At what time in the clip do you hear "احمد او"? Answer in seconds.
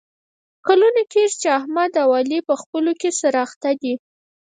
1.59-2.09